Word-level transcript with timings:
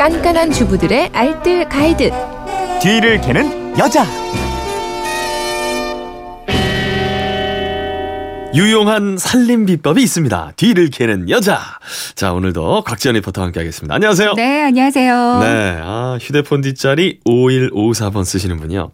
깐깐한 0.00 0.50
주부들의 0.50 1.10
알뜰 1.12 1.68
가이드. 1.68 2.10
뒤를 2.80 3.20
캐는 3.20 3.78
여자. 3.78 4.06
유용한 8.54 9.18
살림 9.18 9.66
비법이 9.66 10.02
있습니다. 10.02 10.52
뒤를 10.56 10.88
캐는 10.88 11.28
여자. 11.28 11.60
자, 12.14 12.32
오늘도 12.32 12.84
곽지연 12.84 13.16
리포터와 13.16 13.48
함께 13.48 13.60
하겠습니다. 13.60 13.94
안녕하세요. 13.94 14.32
네, 14.36 14.62
안녕하세요. 14.62 15.38
네. 15.40 15.78
아, 15.82 16.16
휴대폰 16.18 16.62
뒷자리 16.62 17.20
5154번 17.26 18.24
쓰시는 18.24 18.56
분이요. 18.56 18.92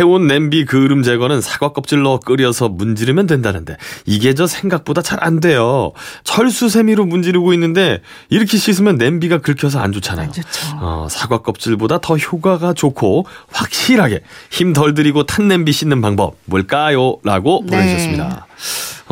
태운 0.00 0.26
냄비 0.26 0.64
그을음 0.64 1.02
제거는 1.02 1.42
사과 1.42 1.74
껍질로 1.74 2.20
끓여서 2.20 2.70
문지르면 2.70 3.26
된다는데 3.26 3.76
이게 4.06 4.32
저 4.32 4.46
생각보다 4.46 5.02
잘 5.02 5.20
안 5.22 5.38
돼요. 5.40 5.92
철수 6.24 6.70
세미로 6.70 7.04
문지르고 7.04 7.52
있는데 7.52 8.00
이렇게 8.30 8.56
씻으면 8.56 8.96
냄비가 8.96 9.36
긁혀서 9.36 9.78
안 9.78 9.92
좋잖아요. 9.92 10.28
안 10.28 10.32
좋죠. 10.32 10.48
어, 10.80 11.06
사과 11.10 11.42
껍질보다 11.42 11.98
더 12.00 12.16
효과가 12.16 12.72
좋고 12.72 13.26
확실하게 13.52 14.22
힘 14.50 14.72
덜 14.72 14.94
들이고 14.94 15.24
탄 15.26 15.48
냄비 15.48 15.72
씻는 15.72 16.00
방법 16.00 16.36
뭘까요? 16.46 17.18
라고 17.22 17.62
네. 17.66 17.76
보내주셨습니다. 17.76 18.46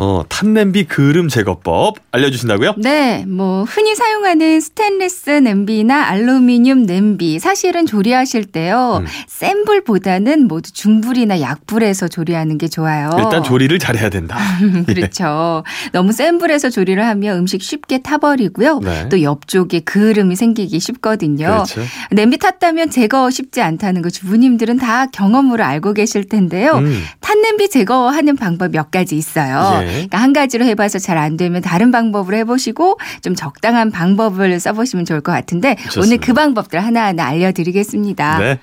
어, 0.01 0.23
탄냄비 0.29 0.85
그름 0.85 1.27
제거법 1.27 1.95
알려주신다고요? 2.13 2.75
네, 2.77 3.25
뭐 3.27 3.65
흔히 3.65 3.95
사용하는 3.95 4.61
스테인리스 4.61 5.29
냄비나 5.29 6.05
알루미늄 6.05 6.85
냄비 6.85 7.37
사실은 7.37 7.85
조리하실 7.85 8.45
때요 8.45 9.01
음. 9.01 9.05
센 9.27 9.65
불보다는 9.65 10.47
모두 10.47 10.71
중불이나 10.71 11.41
약불에서 11.41 12.07
조리하는 12.07 12.57
게 12.57 12.69
좋아요. 12.69 13.09
일단 13.17 13.43
조리를 13.43 13.77
잘해야 13.77 14.09
된다. 14.09 14.37
그렇죠. 14.87 15.65
너무 15.91 16.13
센 16.13 16.37
불에서 16.37 16.69
조리를 16.69 17.05
하면 17.05 17.37
음식 17.37 17.61
쉽게 17.61 18.01
타버리고요. 18.01 18.79
네. 18.79 19.09
또 19.09 19.21
옆쪽에 19.21 19.81
그을음이 19.81 20.37
생기기 20.37 20.79
쉽거든요. 20.79 21.45
그렇죠. 21.45 21.81
냄비 22.11 22.37
탔다면 22.37 22.89
제거 22.89 23.29
쉽지 23.29 23.61
않다는 23.61 24.01
거 24.01 24.09
주부님들은 24.09 24.77
다 24.77 25.07
경험으로 25.07 25.65
알고 25.65 25.93
계실 25.93 26.29
텐데요. 26.29 26.75
음. 26.77 27.03
탄냄비 27.19 27.69
제거하는 27.69 28.37
방법 28.37 28.71
몇 28.71 28.91
가지 28.91 29.17
있어요. 29.17 29.81
예. 29.83 29.88
그러니까 29.91 30.17
한 30.17 30.33
가지로 30.33 30.65
해봐서 30.65 30.97
잘 30.99 31.19
안 31.19 31.35
되면 31.35 31.61
다른 31.61 31.91
방법으로 31.91 32.37
해보시고 32.37 32.97
좀 33.21 33.35
적당한 33.35 33.91
방법을 33.91 34.57
써보시면 34.59 35.03
좋을 35.05 35.19
것 35.21 35.31
같은데 35.33 35.75
좋습니다. 35.75 36.01
오늘 36.01 36.17
그 36.19 36.33
방법들 36.33 36.79
하나하나 36.79 37.25
알려드리겠습니다. 37.25 38.39
네. 38.39 38.59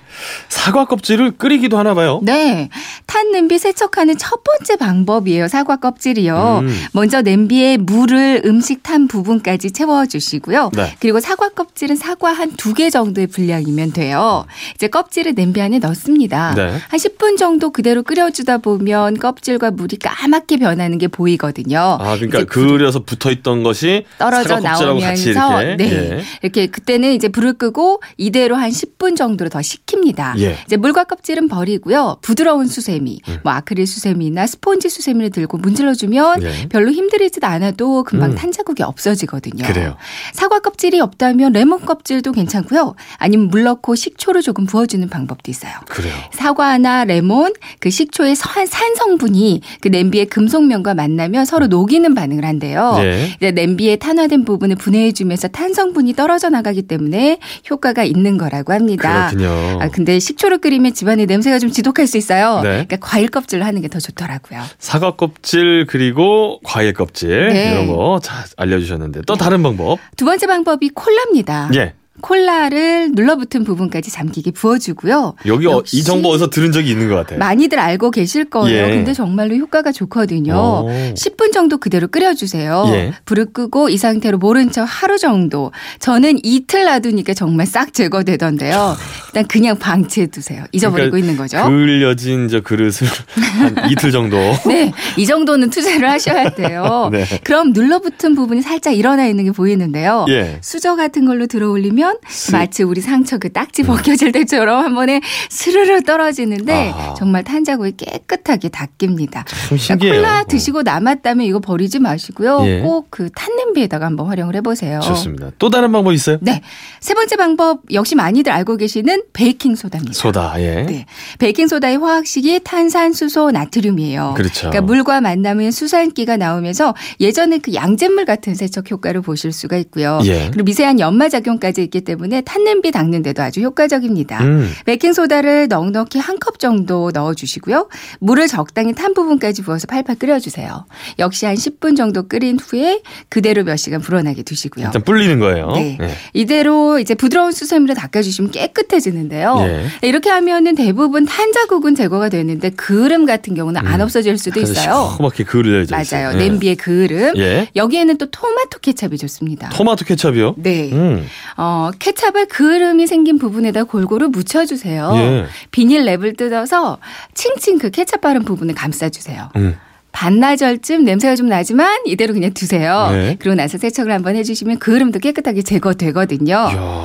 사과 0.49 0.85
껍질을 0.85 1.31
끓이기도 1.31 1.77
하나 1.77 1.93
봐요. 1.93 2.19
네. 2.23 2.69
탄 3.05 3.31
냄비 3.31 3.59
세척하는 3.59 4.17
첫 4.17 4.43
번째 4.43 4.75
방법이에요. 4.77 5.47
사과 5.47 5.75
껍질이요. 5.77 6.61
음. 6.63 6.85
먼저 6.93 7.21
냄비에 7.21 7.77
물을 7.77 8.41
음식 8.45 8.81
탄 8.83 9.07
부분까지 9.07 9.71
채워주시고요. 9.71 10.71
네. 10.73 10.95
그리고 10.99 11.19
사과 11.19 11.49
껍질은 11.49 11.95
사과 11.95 12.31
한 12.31 12.47
두 12.57 12.73
개 12.73 12.89
정도의 12.89 13.27
분량이면 13.27 13.93
돼요. 13.93 14.45
이제 14.75 14.87
껍질을 14.87 15.35
냄비 15.35 15.61
안에 15.61 15.79
넣습니다. 15.79 16.53
네. 16.55 16.77
한 16.87 16.99
10분 16.99 17.37
정도 17.37 17.69
그대로 17.71 18.03
끓여주다 18.03 18.59
보면 18.59 19.17
껍질과 19.19 19.71
물이 19.71 19.97
까맣게 19.97 20.57
변하는 20.57 20.97
게 20.97 21.07
보이거든요. 21.17 21.97
아, 21.99 22.15
그러니까 22.15 22.43
그려서 22.45 23.03
붙어 23.03 23.31
있던 23.31 23.63
것이 23.63 24.05
떨어져 24.19 24.59
나오면서 24.59 25.63
이렇게. 25.63 25.75
네 25.75 25.91
예. 25.91 26.23
이렇게 26.43 26.67
그때는 26.67 27.13
이제 27.13 27.27
불을 27.27 27.53
끄고 27.53 28.01
이대로 28.17 28.55
한 28.55 28.69
10분 28.69 29.15
정도를 29.15 29.49
더 29.49 29.61
식힙니다. 29.61 30.35
예. 30.37 30.57
이제 30.65 30.77
물과 30.77 31.05
껍질은 31.05 31.47
버리고요. 31.47 32.17
부드러운 32.21 32.67
수세미, 32.67 33.19
음. 33.27 33.37
뭐 33.43 33.53
아크릴 33.53 33.87
수세미나 33.87 34.45
스폰지 34.45 34.89
수세미를 34.89 35.31
들고 35.31 35.57
문질러 35.57 35.95
주면 35.95 36.43
예. 36.43 36.67
별로 36.69 36.91
힘들이지도 36.91 37.47
않아도 37.47 38.03
금방 38.03 38.31
음. 38.31 38.35
탄 38.35 38.51
자국이 38.51 38.83
없어지거든요. 38.83 39.65
그래요. 39.65 39.97
사과 40.33 40.59
껍질이 40.59 40.99
없다면 40.99 41.53
레몬 41.53 41.81
껍질도 41.85 42.31
괜찮고요. 42.31 42.95
아니면 43.17 43.47
물 43.47 43.63
넣고 43.63 43.95
식초를 43.95 44.43
조금 44.43 44.65
부어 44.65 44.85
주는 44.85 45.09
방법도 45.09 45.49
있어요. 45.49 45.73
그래요. 45.87 46.13
사과나 46.31 47.05
레몬, 47.05 47.53
그 47.79 47.89
식초의 47.89 48.35
산, 48.35 48.65
산 48.67 48.95
성분이 48.95 49.61
그 49.81 49.87
냄비의 49.87 50.27
금속면과 50.27 50.93
만나면 50.97 51.45
서로 51.45 51.67
녹이는 51.67 52.13
반응을 52.13 52.43
한대요. 52.45 52.97
예. 52.99 53.29
이제 53.37 53.51
냄비에 53.51 53.95
탄화된 53.95 54.43
부분을 54.45 54.75
분해해주면서 54.75 55.47
탄 55.49 55.73
성분이 55.73 56.13
떨어져 56.13 56.49
나가기 56.49 56.83
때문에 56.83 57.39
효과가 57.69 58.03
있는 58.03 58.37
거라고 58.37 58.73
합니다. 58.73 59.29
그렇군요. 59.31 59.79
아, 59.81 59.87
근데 59.89 60.19
식초를 60.19 60.57
끓이면 60.59 60.93
집안의 60.93 61.25
냄새가 61.25 61.59
좀 61.59 61.71
지독할 61.71 62.05
수 62.07 62.17
있어요. 62.17 62.57
네. 62.61 62.69
그러니까 62.69 62.97
과일 62.99 63.29
껍질로 63.29 63.63
하는 63.65 63.81
게 63.81 63.87
더 63.87 63.99
좋더라고요. 63.99 64.61
사과 64.79 65.11
껍질 65.15 65.85
그리고 65.87 66.59
과일 66.63 66.93
껍질 66.93 67.47
네. 67.53 67.71
이런 67.71 67.87
거잘 67.87 68.43
알려주셨는데 68.57 69.21
또 69.25 69.35
다른 69.35 69.63
방법? 69.63 69.97
두 70.17 70.25
번째 70.25 70.45
방법이 70.47 70.89
콜라입니다. 70.89 71.69
예. 71.75 71.93
콜라를 72.21 73.11
눌러붙은 73.13 73.63
부분까지 73.63 74.11
잠기게 74.11 74.51
부어주고요. 74.51 75.35
여기 75.45 75.67
어, 75.67 75.83
이 75.93 76.03
정보 76.03 76.29
어디서 76.29 76.49
들은 76.49 76.71
적이 76.71 76.91
있는 76.91 77.09
것 77.09 77.15
같아요. 77.15 77.39
많이들 77.39 77.79
알고 77.79 78.11
계실 78.11 78.45
거예요. 78.45 78.87
예. 78.87 78.89
근데 78.89 79.13
정말로 79.13 79.55
효과가 79.55 79.91
좋거든요. 79.91 80.53
오. 80.53 80.89
10분 81.13 81.51
정도 81.53 81.77
그대로 81.77 82.07
끓여주세요. 82.07 82.85
예. 82.89 83.13
불을 83.25 83.47
끄고 83.53 83.89
이 83.89 83.97
상태로 83.97 84.37
모른 84.39 84.71
척 84.71 84.83
하루 84.83 85.17
정도. 85.17 85.71
저는 85.99 86.39
이틀 86.43 86.85
놔두니까 86.85 87.33
정말 87.33 87.67
싹 87.67 87.93
제거되던데요. 87.93 88.95
일단 89.27 89.45
그냥 89.47 89.77
방치해 89.77 90.27
두세요. 90.27 90.65
잊어버리고 90.71 91.11
그러니까 91.11 91.17
있는 91.17 91.37
거죠. 91.37 91.63
그을려진 91.67 92.47
저 92.47 92.61
그릇을 92.61 93.07
한 93.59 93.91
이틀 93.91 94.11
정도. 94.11 94.37
네, 94.67 94.91
이 95.17 95.25
정도는 95.25 95.69
투자를 95.69 96.09
하셔야 96.09 96.49
돼요. 96.49 97.09
네. 97.13 97.25
그럼 97.43 97.73
눌러붙은 97.73 98.35
부분이 98.35 98.61
살짝 98.61 98.95
일어나 98.95 99.27
있는 99.27 99.45
게 99.45 99.51
보이는데요. 99.51 100.25
예. 100.29 100.57
수저 100.61 100.95
같은 100.95 101.25
걸로 101.25 101.45
들어올리면 101.45 102.06
스- 102.27 102.51
마치 102.51 102.83
우리 102.83 103.01
상처 103.01 103.37
그 103.37 103.51
딱지 103.51 103.83
벗겨질 103.83 104.31
때처럼 104.31 104.83
한 104.83 104.93
번에 104.95 105.21
스르르 105.49 106.01
떨어지는데 106.03 106.89
아하. 106.91 107.13
정말 107.15 107.43
탄자국이 107.43 107.93
깨끗하게 107.97 108.69
닦입니다. 108.69 109.45
그러니까 109.69 109.95
콜라 109.97 110.43
드시고 110.43 110.83
남았다면 110.83 111.45
이거 111.45 111.59
버리지 111.59 111.99
마시고요. 111.99 112.63
예. 112.65 112.79
꼭그 112.81 113.29
탄냄비에다가 113.35 114.05
한번 114.05 114.27
활용을 114.27 114.55
해보세요. 114.55 114.99
좋습니다. 115.01 115.51
또 115.59 115.69
다른 115.69 115.91
방법 115.91 116.13
있어요? 116.13 116.37
네. 116.41 116.61
세 116.99 117.13
번째 117.13 117.35
방법 117.35 117.81
역시 117.91 118.15
많이들 118.15 118.51
알고 118.51 118.77
계시는 118.77 119.23
베이킹 119.33 119.75
소다입니다. 119.75 120.13
소다. 120.13 120.55
예. 120.59 120.83
네. 120.83 121.05
베이킹 121.39 121.67
소다의 121.67 121.97
화학식이 121.97 122.61
탄산수소 122.63 123.51
나트륨이에요. 123.51 124.33
그렇죠. 124.35 124.69
그러니까 124.69 124.81
물과 124.81 125.21
만나면 125.21 125.71
수산기가 125.71 126.37
나오면서 126.37 126.93
예전에 127.19 127.57
그 127.59 127.73
양잿물 127.73 128.25
같은 128.25 128.55
세척 128.55 128.89
효과를 128.91 129.21
보실 129.21 129.51
수가 129.51 129.77
있고요. 129.77 130.19
예. 130.25 130.47
그리고 130.51 130.63
미세한 130.63 130.99
연마 130.99 131.29
작용까지 131.29 131.83
있기 131.97 132.01
때문에 132.01 132.41
탄냄비 132.41 132.91
닦는데도 132.91 133.41
아주 133.41 133.61
효과적입니다. 133.61 134.43
음. 134.43 134.71
베이킹 134.85 135.13
소다를 135.13 135.67
넉넉히 135.67 136.19
한 136.19 136.37
컵 136.39 136.59
정도 136.59 137.09
넣어 137.11 137.33
주시고요. 137.33 137.89
물을 138.19 138.47
적당히 138.47 138.93
탄 138.93 139.15
부분까지 139.15 139.63
부어서 139.63 139.87
팔팔 139.87 140.17
끓여 140.17 140.37
주세요. 140.39 140.85
역시 141.17 141.47
한 141.47 141.55
10분 141.55 141.97
정도 141.97 142.27
끓인 142.27 142.59
후에 142.59 143.01
그대로 143.27 143.63
몇 143.63 143.75
시간 143.77 144.01
불어나게 144.01 144.43
두시고요. 144.43 144.85
일단 144.85 145.01
불리는 145.03 145.39
거예요. 145.39 145.71
네. 145.71 145.97
예. 145.99 146.09
이대로 146.33 146.99
이제 146.99 147.15
부드러운 147.15 147.51
수세미로 147.53 147.95
닦아주시면 147.95 148.51
깨끗해지는데요. 148.51 149.55
예. 149.61 150.07
이렇게 150.07 150.29
하면은 150.29 150.75
대부분 150.75 151.25
탄 151.25 151.51
자국은 151.53 151.95
제거가 151.95 152.29
되는데 152.29 152.69
그을음 152.69 153.25
같은 153.25 153.55
경우는 153.55 153.85
안 153.85 153.95
음. 153.99 154.01
없어질 154.01 154.37
수도 154.37 154.59
있어요. 154.61 154.75
시커멓게 154.75 155.43
그을려져 155.45 155.95
맞아요. 155.95 156.01
있어요. 156.03 156.31
예. 156.33 156.35
냄비의 156.35 156.75
그을음. 156.75 157.35
예. 157.37 157.67
여기에는 157.75 158.17
또 158.19 158.27
토마토 158.29 158.77
케찹이 158.81 159.17
좋습니다. 159.17 159.69
토마토 159.69 160.05
케첩이요? 160.05 160.53
네. 160.57 160.91
음. 160.91 161.25
어, 161.57 161.86
케찹을 161.99 162.47
그을음이 162.47 163.07
생긴 163.07 163.37
부분에다 163.37 163.83
골고루 163.83 164.29
묻혀주세요. 164.29 165.11
예. 165.15 165.45
비닐 165.71 166.05
랩을 166.05 166.37
뜯어서 166.37 166.97
칭칭 167.33 167.77
그 167.77 167.89
케찹 167.89 168.19
바른 168.21 168.43
부분을 168.43 168.75
감싸주세요. 168.75 169.49
음. 169.55 169.77
반나절쯤 170.11 171.03
냄새가 171.03 171.35
좀 171.35 171.47
나지만 171.47 172.01
이대로 172.05 172.33
그냥 172.33 172.51
두세요. 172.51 173.09
네. 173.11 173.35
그러고 173.37 173.55
나서 173.55 173.77
세척을 173.77 174.11
한번 174.11 174.35
해주시면 174.35 174.79
그을음도 174.79 175.19
깨끗하게 175.19 175.61
제거되거든요. 175.61 176.53
이야. 176.53 176.96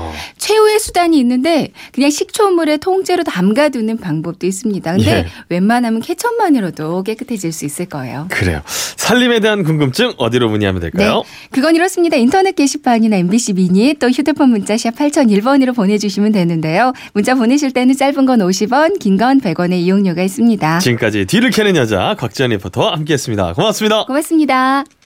수단이 0.83 1.19
있는데 1.21 1.71
그냥 1.93 2.11
식초물에 2.11 2.77
통째로 2.77 3.23
담가두는 3.25 3.99
방법도 3.99 4.47
있습니다. 4.47 4.93
근데 4.93 5.11
예. 5.11 5.27
웬만하면 5.49 6.01
케첩만으로도 6.01 7.03
깨끗해질 7.05 7.53
수 7.53 7.65
있을 7.65 7.87
거예요. 7.87 8.27
그래요. 8.31 8.61
살림에 8.67 9.41
대한 9.41 9.63
궁금증 9.63 10.13
어디로 10.19 10.49
문의하면 10.51 10.81
될까요? 10.81 11.23
네. 11.25 11.49
그건 11.51 11.75
이렇습니다. 11.77 12.17
인터넷 12.17 12.55
게시판이나 12.55 13.17
MBC 13.17 13.55
미니 13.55 13.95
또 13.95 14.11
휴대폰 14.11 14.51
문자 14.51 14.77
샵 14.77 14.91
8001번으로 14.97 15.75
보내주시면 15.75 16.33
되는데요. 16.33 16.93
문자 17.15 17.35
보내실 17.35 17.71
때는 17.73 17.97
짧은 17.97 18.27
건 18.27 18.41
50원, 18.41 18.99
긴 18.99 19.17
건 19.17 19.41
100원의 19.41 19.75
이용료가 19.83 20.23
있습니다. 20.23 20.79
지금까지 20.81 21.27
뒤를 21.27 21.51
캐는 21.51 21.77
여자 21.77 22.17
곽지연 22.19 22.51
리포터와 22.51 22.95
함께했습니다. 22.95 23.53
고맙습니다. 23.55 24.05
고맙습니다. 24.07 25.02